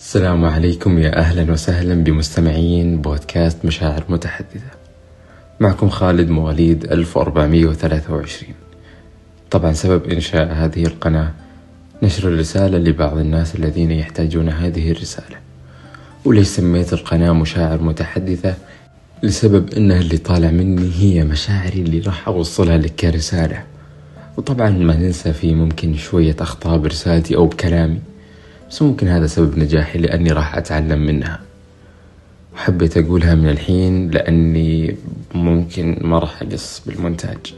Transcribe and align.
السلام 0.00 0.44
عليكم 0.44 0.98
يا 0.98 1.18
أهلا 1.18 1.52
وسهلا 1.52 1.94
بمستمعين 1.94 3.00
بودكاست 3.00 3.64
مشاعر 3.64 4.04
متحدثة. 4.08 4.70
معكم 5.60 5.88
خالد 5.88 6.30
مواليد 6.30 6.84
1423 6.92 8.54
طبعا 9.50 9.72
سبب 9.72 10.04
إنشاء 10.06 10.52
هذه 10.52 10.82
القناة 10.86 11.30
نشر 12.02 12.28
الرسالة 12.28 12.78
لبعض 12.78 13.18
الناس 13.18 13.54
الذين 13.54 13.90
يحتاجون 13.90 14.48
هذه 14.48 14.90
الرسالة. 14.90 15.36
وليش 16.24 16.48
سميت 16.48 16.92
القناة 16.92 17.32
مشاعر 17.32 17.82
متحدثة 17.82 18.54
لسبب 19.22 19.74
إنها 19.74 20.00
اللي 20.00 20.16
طالع 20.16 20.50
مني 20.50 20.90
هي 20.98 21.24
مشاعري 21.24 21.80
اللي 21.80 22.00
راح 22.00 22.28
أوصلها 22.28 22.78
لك 22.78 22.94
كرسالة. 22.94 23.62
وطبعا 24.36 24.70
ما 24.70 24.96
ننسى 24.96 25.32
في 25.32 25.54
ممكن 25.54 25.96
شوية 25.96 26.36
أخطاء 26.40 26.78
برسالتي 26.78 27.36
أو 27.36 27.46
بكلامي. 27.46 28.09
بس 28.70 28.82
ممكن 28.82 29.08
هذا 29.08 29.26
سبب 29.26 29.58
نجاحي 29.58 29.98
لأني 29.98 30.32
راح 30.32 30.56
أتعلم 30.56 31.06
منها. 31.06 31.40
وحبيت 32.54 32.96
أقولها 32.96 33.34
من 33.34 33.48
الحين 33.48 34.10
لأني 34.10 34.96
ممكن 35.34 35.98
ما 36.00 36.18
راح 36.18 36.42
أقص 36.42 36.82
بالمونتاج. 36.86 37.54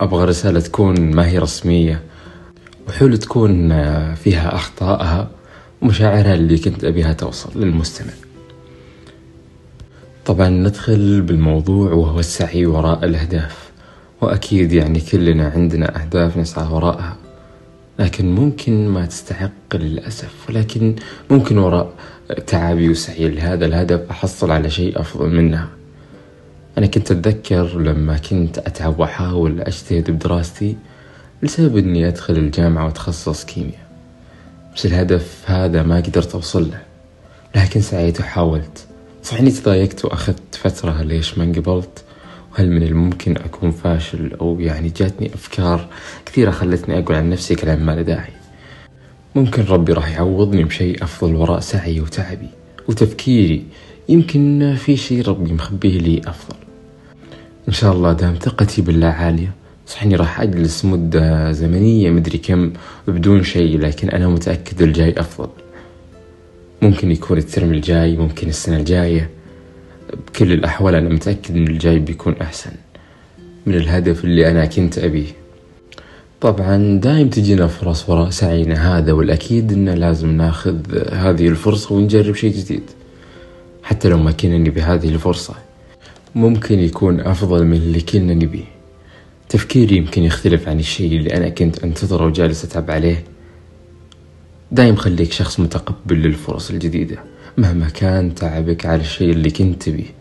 أبغى 0.00 0.24
رسالة 0.24 0.60
تكون 0.60 1.00
ما 1.00 1.28
هي 1.28 1.38
رسمية 1.38 2.02
وحلو 2.88 3.16
تكون 3.16 3.68
فيها 4.14 4.54
أخطائها 4.54 5.30
ومشاعرها 5.82 6.34
اللي 6.34 6.58
كنت 6.58 6.84
أبيها 6.84 7.12
توصل 7.12 7.60
للمستمع. 7.60 8.12
طبعا 10.26 10.48
ندخل 10.48 11.22
بالموضوع 11.22 11.92
وهو 11.92 12.20
السعي 12.20 12.66
وراء 12.66 13.04
الأهداف 13.04 13.70
وأكيد 14.20 14.72
يعني 14.72 15.00
كلنا 15.00 15.48
عندنا 15.48 16.02
أهداف 16.02 16.36
نسعى 16.36 16.72
وراءها. 16.72 17.16
لكن 17.98 18.34
ممكن 18.34 18.88
ما 18.88 19.06
تستحق 19.06 19.74
للأسف 19.74 20.48
ولكن 20.48 20.96
ممكن 21.30 21.58
وراء 21.58 21.92
تعبي 22.46 22.88
وسعي 22.88 23.28
لهذا 23.28 23.66
الهدف 23.66 24.10
أحصل 24.10 24.50
على 24.50 24.70
شيء 24.70 25.00
أفضل 25.00 25.28
منها 25.28 25.68
أنا 26.78 26.86
كنت 26.86 27.10
أتذكر 27.10 27.78
لما 27.78 28.16
كنت 28.16 28.58
أتعب 28.58 29.00
وأحاول 29.00 29.60
أجتهد 29.60 30.10
بدراستي 30.10 30.76
لسبب 31.42 31.76
أني 31.76 32.08
أدخل 32.08 32.36
الجامعة 32.36 32.84
وأتخصص 32.84 33.44
كيمياء. 33.44 33.86
بس 34.76 34.86
الهدف 34.86 35.42
هذا 35.46 35.82
ما 35.82 35.96
قدرت 35.96 36.34
أوصل 36.34 36.70
له. 36.70 36.82
لكن 37.54 37.80
سعيت 37.80 38.20
وحاولت. 38.20 38.86
صح 39.22 39.38
إني 39.38 39.50
تضايقت 39.50 40.04
وأخذت 40.04 40.54
فترة 40.54 41.02
ليش 41.02 41.38
ما 41.38 41.44
انقبلت. 41.44 42.03
وهل 42.54 42.70
من 42.70 42.82
الممكن 42.82 43.36
أكون 43.36 43.70
فاشل 43.70 44.32
أو 44.40 44.60
يعني 44.60 44.88
جاتني 44.88 45.34
أفكار 45.34 45.88
كثيرة 46.26 46.50
خلتني 46.50 46.98
أقول 46.98 47.16
عن 47.16 47.30
نفسي 47.30 47.54
كلام 47.54 47.86
ما 47.86 47.92
له 47.92 48.02
داعي؟ 48.02 48.32
ممكن 49.34 49.62
ربي 49.62 49.92
راح 49.92 50.10
يعوضني 50.10 50.64
بشيء 50.64 51.04
أفضل 51.04 51.34
وراء 51.34 51.60
سعي 51.60 52.00
وتعبي 52.00 52.48
وتفكيري. 52.88 53.64
يمكن 54.08 54.76
في 54.78 54.96
شيء 54.96 55.28
ربي 55.28 55.52
مخبيه 55.52 55.98
لي 55.98 56.20
أفضل. 56.26 56.56
إن 57.68 57.72
شاء 57.72 57.92
الله 57.92 58.12
دام 58.12 58.34
ثقتي 58.34 58.82
بالله 58.82 59.06
عالية 59.06 59.52
صح 59.86 60.02
إني 60.02 60.16
راح 60.16 60.40
أجلس 60.40 60.84
مدة 60.84 61.52
زمنية 61.52 62.10
مدري 62.10 62.38
كم 62.38 62.72
بدون 63.08 63.42
شيء 63.42 63.78
لكن 63.78 64.08
أنا 64.08 64.28
متأكد 64.28 64.82
الجاي 64.82 65.14
أفضل. 65.18 65.48
ممكن 66.82 67.10
يكون 67.10 67.38
الترم 67.38 67.72
الجاي 67.72 68.16
ممكن 68.16 68.48
السنة 68.48 68.76
الجاية. 68.76 69.30
بكل 70.12 70.52
الأحوال 70.52 70.94
أنا 70.94 71.08
متأكد 71.08 71.56
إن 71.56 71.66
الجاي 71.68 71.98
بيكون 71.98 72.34
أحسن 72.40 72.70
من 73.66 73.74
الهدف 73.74 74.24
اللي 74.24 74.50
أنا 74.50 74.66
كنت 74.66 74.98
أبيه. 74.98 75.26
طبعا 76.40 76.98
دايم 76.98 77.28
تجينا 77.28 77.66
فرص 77.66 78.08
وراء 78.08 78.30
سعينا 78.30 78.98
هذا 78.98 79.12
والأكيد 79.12 79.72
إنه 79.72 79.94
لازم 79.94 80.30
ناخذ 80.30 80.98
هذه 81.12 81.48
الفرصة 81.48 81.94
ونجرب 81.94 82.34
شيء 82.34 82.52
جديد. 82.52 82.82
حتى 83.82 84.08
لو 84.08 84.18
ما 84.18 84.32
كنا 84.32 84.58
نبي 84.58 84.82
هذه 84.82 85.08
الفرصة 85.08 85.54
ممكن 86.34 86.78
يكون 86.78 87.20
أفضل 87.20 87.64
من 87.64 87.76
اللي 87.76 88.00
كنا 88.00 88.34
نبيه 88.34 88.64
تفكيري 89.48 89.96
يمكن 89.96 90.22
يختلف 90.22 90.68
عن 90.68 90.78
الشيء 90.78 91.16
اللي 91.16 91.36
أنا 91.36 91.48
كنت 91.48 91.84
أنتظره 91.84 92.26
وجالس 92.26 92.64
أتعب 92.64 92.90
عليه. 92.90 93.24
دايم 94.72 94.96
خليك 94.96 95.32
شخص 95.32 95.60
متقبل 95.60 96.16
للفرص 96.16 96.70
الجديدة. 96.70 97.18
مهما 97.58 97.88
كان 97.88 98.34
تعبك 98.34 98.86
على 98.86 99.00
الشيء 99.00 99.30
اللي 99.30 99.50
كنت 99.50 99.82
تبيه. 99.82 100.14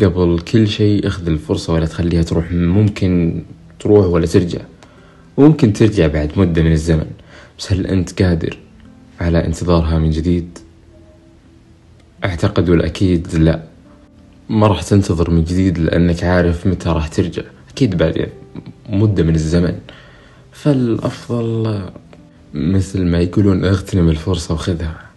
قبل 0.00 0.38
كل 0.52 0.68
شيء 0.68 1.06
اخذ 1.06 1.26
الفرصة 1.26 1.72
ولا 1.72 1.86
تخليها 1.86 2.22
تروح. 2.22 2.52
ممكن 2.52 3.42
تروح 3.80 4.06
ولا 4.06 4.26
ترجع. 4.26 4.60
وممكن 5.36 5.72
ترجع 5.72 6.06
بعد 6.06 6.32
مدة 6.36 6.62
من 6.62 6.72
الزمن. 6.72 7.06
بس 7.58 7.72
هل 7.72 7.86
أنت 7.86 8.22
قادر 8.22 8.58
على 9.20 9.46
انتظارها 9.46 9.98
من 9.98 10.10
جديد؟ 10.10 10.58
أعتقد 12.24 12.68
والأكيد 12.68 13.34
لا. 13.34 13.62
ما 14.48 14.66
راح 14.66 14.82
تنتظر 14.82 15.30
من 15.30 15.44
جديد 15.44 15.78
لأنك 15.78 16.24
عارف 16.24 16.66
متى 16.66 16.88
راح 16.88 17.08
ترجع. 17.08 17.42
أكيد 17.70 17.96
بعد 17.96 18.28
مدة 18.88 19.22
من 19.22 19.34
الزمن. 19.34 19.78
فالأفضل 20.52 21.82
مثل 22.54 23.04
ما 23.04 23.18
يقولون 23.18 23.64
اغتنم 23.64 24.08
الفرصة 24.08 24.54
وخذها. 24.54 25.07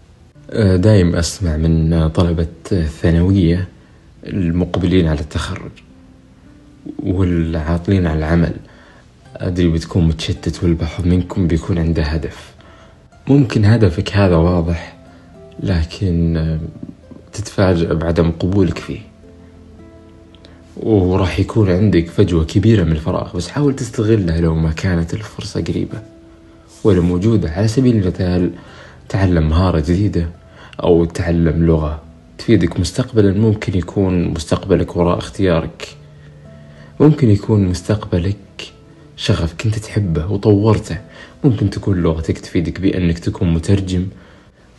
دايم 0.56 1.16
أسمع 1.16 1.58
من 1.58 2.08
طلبة 2.08 2.48
الثانوية 2.72 3.68
المقبلين 4.28 5.08
على 5.08 5.20
التخرج 5.20 5.72
والعاطلين 7.04 8.08
على 8.08 8.20
العمل. 8.20 8.54
أدري 9.36 9.70
بتكون 9.70 10.08
متشتت 10.08 10.64
والبعض 10.64 11.06
منكم 11.06 11.48
بيكون 11.48 11.78
عنده 11.78 12.04
هدف. 12.04 12.52
ممكن 13.28 13.66
هدفك 13.66 14.16
هذا 14.16 14.36
واضح 14.36 14.98
لكن 15.60 16.58
تتفاجأ 17.34 17.94
بعدم 17.94 18.32
قبولك 18.32 18.78
فيه. 18.78 19.00
وراح 20.78 21.40
يكون 21.40 21.70
عندك 21.72 22.08
فجوة 22.10 22.46
كبيرة 22.46 22.84
من 22.84 22.92
الفراغ 22.92 23.38
بس 23.38 23.48
حاول 23.48 23.76
تستغلها 23.76 24.42
لو 24.42 24.56
ما 24.56 24.72
كانت 24.72 25.14
الفرصة 25.14 25.62
قريبة. 25.62 26.02
ولا 26.84 27.02
موجودة 27.02 27.52
على 27.52 27.68
سبيل 27.68 27.96
المثال 27.96 28.52
تعلم 29.10 29.50
مهارة 29.50 29.80
جديدة. 29.80 30.41
أو 30.84 31.06
تعلم 31.06 31.66
لغة. 31.66 32.02
تفيدك 32.38 32.80
مستقبلا 32.80 33.34
ممكن 33.34 33.78
يكون 33.78 34.24
مستقبلك 34.24 34.96
وراء 34.96 35.18
اختيارك. 35.18 35.88
ممكن 37.00 37.30
يكون 37.30 37.66
مستقبلك 37.66 38.38
شغف 39.16 39.54
كنت 39.54 39.80
تحبه 39.80 40.32
وطورته. 40.32 40.98
ممكن 41.44 41.70
تكون 41.70 42.02
لغتك 42.02 42.38
تفيدك 42.38 42.82
بأنك 42.82 43.20
تكون 43.20 43.54
مترجم. 43.54 44.08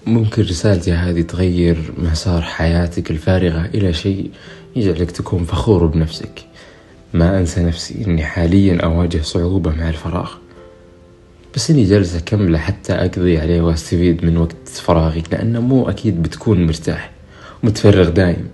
ممكن 0.07 0.43
رسالتي 0.43 0.93
هذه 0.93 1.21
تغير 1.21 1.93
مسار 1.99 2.43
حياتك 2.43 3.11
الفارغة 3.11 3.67
إلى 3.75 3.93
شيء 3.93 4.31
يجعلك 4.77 5.11
تكون 5.11 5.45
فخور 5.45 5.87
بنفسك. 5.87 6.45
ما 7.15 7.39
أنسى 7.39 7.63
نفسي 7.63 8.05
أني 8.07 8.25
حاليا 8.25 8.81
أواجه 8.85 9.23
صعوبة 9.23 9.71
مع 9.71 9.89
الفراغ. 9.89 10.31
بس 11.55 11.71
إني 11.71 11.85
جالس 11.85 12.15
اكمله 12.17 12.59
حتى 12.59 12.93
أقضي 12.93 13.39
عليه 13.39 13.61
وأستفيد 13.61 14.25
من 14.25 14.37
وقت 14.37 14.69
فراغي 14.69 15.23
لأنه 15.33 15.61
مو 15.61 15.89
أكيد 15.89 16.23
بتكون 16.23 16.67
مرتاح 16.67 17.11
متفرغ 17.63 18.09
دايم. 18.09 18.49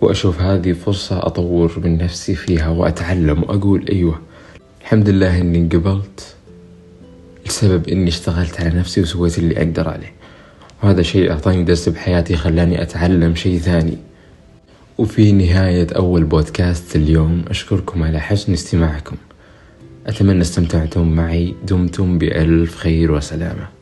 وأشوف 0.00 0.40
هذه 0.40 0.72
فرصة 0.72 1.26
أطور 1.26 1.72
من 1.84 1.98
نفسي 1.98 2.34
فيها 2.34 2.68
وأتعلم 2.68 3.42
وأقول 3.42 3.88
أيوه 3.88 4.20
الحمد 4.80 5.08
لله 5.08 5.40
إني 5.40 5.58
انقبلت 5.58 6.34
لسبب 7.46 7.88
إني 7.88 8.08
اشتغلت 8.08 8.60
على 8.60 8.78
نفسي 8.78 9.00
وسويت 9.00 9.38
اللي 9.38 9.56
أقدر 9.58 9.88
عليه. 9.88 10.12
وهذا 10.82 11.02
شيء 11.02 11.30
أعطاني 11.30 11.64
درس 11.64 11.88
بحياتي 11.88 12.36
خلاني 12.36 12.82
أتعلم 12.82 13.34
شيء 13.34 13.58
ثاني. 13.58 13.98
وفي 14.98 15.32
نهاية 15.32 15.86
أول 15.96 16.24
بودكاست 16.24 16.96
اليوم 16.96 17.44
أشكركم 17.48 18.02
على 18.02 18.20
حسن 18.20 18.52
استماعكم. 18.52 19.16
أتمنى 20.06 20.40
استمتعتم 20.40 21.08
معي 21.08 21.54
دمتم 21.64 22.18
بألف 22.18 22.76
خير 22.76 23.12
وسلامة. 23.12 23.81